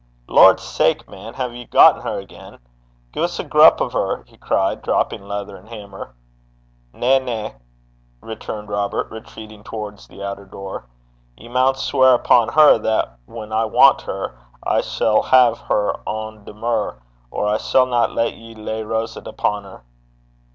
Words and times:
'Lordsake, 0.27 1.07
man! 1.07 1.35
hae 1.35 1.55
ye 1.55 1.65
gotten 1.65 2.01
her 2.01 2.17
again? 2.17 2.57
Gie's 3.13 3.37
a 3.39 3.43
grup 3.43 3.79
o' 3.79 3.89
her!' 3.89 4.23
he 4.23 4.35
cried, 4.35 4.81
dropping 4.81 5.27
leather 5.27 5.55
and 5.55 5.69
hammer. 5.69 6.15
'Na, 6.91 7.19
na,' 7.19 7.51
returned 8.19 8.69
Robert, 8.69 9.11
retreating 9.11 9.63
towards 9.63 10.07
the 10.07 10.23
outer 10.23 10.45
door. 10.47 10.85
'Ye 11.37 11.49
maun 11.49 11.75
sweir 11.75 12.15
upo' 12.15 12.47
her 12.49 12.79
that, 12.79 13.19
whan 13.27 13.51
I 13.53 13.65
want 13.65 14.01
her, 14.01 14.35
I 14.63 14.81
sall 14.81 15.21
hae 15.21 15.53
her 15.67 15.99
ohn 16.09 16.45
demur, 16.45 16.99
or 17.29 17.45
I 17.47 17.57
sanna 17.57 18.07
lat 18.07 18.33
ye 18.35 18.55
lay 18.55 18.81
roset 18.81 19.27
upo' 19.27 19.61
her.' 19.61 19.81